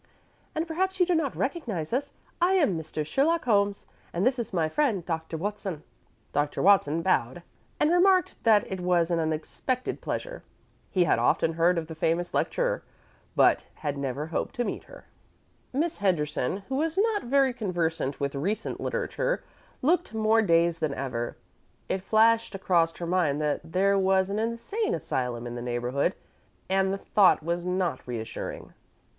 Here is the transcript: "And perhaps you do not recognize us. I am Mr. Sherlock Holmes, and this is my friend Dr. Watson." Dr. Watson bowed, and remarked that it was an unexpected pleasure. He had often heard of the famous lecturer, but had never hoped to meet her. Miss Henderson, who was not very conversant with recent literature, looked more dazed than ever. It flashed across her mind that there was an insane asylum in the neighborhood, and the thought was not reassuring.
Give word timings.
"And 0.55 0.67
perhaps 0.67 0.99
you 0.99 1.05
do 1.05 1.13
not 1.13 1.35
recognize 1.35 1.93
us. 1.93 2.13
I 2.41 2.53
am 2.53 2.75
Mr. 2.75 3.05
Sherlock 3.05 3.45
Holmes, 3.45 3.85
and 4.11 4.25
this 4.25 4.39
is 4.39 4.51
my 4.51 4.67
friend 4.67 5.05
Dr. 5.05 5.37
Watson." 5.37 5.83
Dr. 6.33 6.63
Watson 6.63 7.03
bowed, 7.03 7.43
and 7.79 7.91
remarked 7.91 8.33
that 8.41 8.65
it 8.71 8.79
was 8.79 9.11
an 9.11 9.19
unexpected 9.19 10.01
pleasure. 10.01 10.41
He 10.89 11.03
had 11.03 11.19
often 11.19 11.53
heard 11.53 11.77
of 11.77 11.85
the 11.85 11.93
famous 11.93 12.33
lecturer, 12.33 12.81
but 13.35 13.65
had 13.75 13.95
never 13.95 14.25
hoped 14.25 14.55
to 14.55 14.63
meet 14.63 14.85
her. 14.85 15.05
Miss 15.71 15.99
Henderson, 15.99 16.63
who 16.67 16.77
was 16.77 16.97
not 16.97 17.25
very 17.25 17.53
conversant 17.53 18.19
with 18.19 18.33
recent 18.33 18.81
literature, 18.81 19.43
looked 19.83 20.15
more 20.15 20.41
dazed 20.41 20.79
than 20.81 20.95
ever. 20.95 21.37
It 21.87 22.01
flashed 22.01 22.55
across 22.55 22.97
her 22.97 23.05
mind 23.05 23.39
that 23.41 23.61
there 23.71 23.99
was 23.99 24.31
an 24.31 24.39
insane 24.39 24.95
asylum 24.95 25.45
in 25.45 25.53
the 25.53 25.61
neighborhood, 25.61 26.15
and 26.69 26.91
the 26.91 26.97
thought 26.97 27.43
was 27.43 27.67
not 27.67 28.01
reassuring. 28.07 28.73